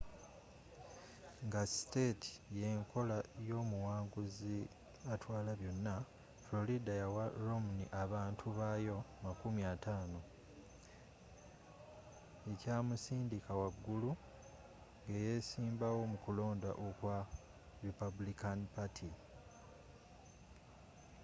[1.45, 2.25] nga state
[2.57, 3.17] y'enkola
[3.47, 4.55] y'omuwanguzi
[5.13, 5.95] atwala byonna
[6.43, 10.19] florida yawa romney abantu bayo makumi ataano
[12.51, 14.11] ekyamusindika waggulu
[15.05, 17.17] ng'eyesimbawo mu kulonda okwa
[17.85, 19.09] republican party